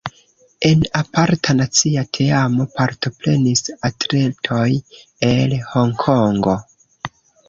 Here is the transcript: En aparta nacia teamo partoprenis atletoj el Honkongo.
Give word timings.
En 0.67 0.79
aparta 0.99 1.53
nacia 1.57 2.03
teamo 2.17 2.65
partoprenis 2.79 3.61
atletoj 3.89 4.63
el 5.29 5.55
Honkongo. 5.73 6.55